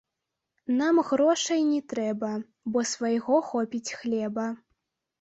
Нам 0.79 1.01
грошай 1.09 1.61
не 1.73 1.79
трэба, 1.95 2.31
бо 2.73 2.85
свайго 2.95 3.35
хопіць 3.55 3.87
хлеба. 4.03 4.53